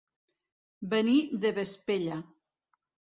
Venir 0.93 1.19
de 1.43 1.51
Vespella. 1.57 2.17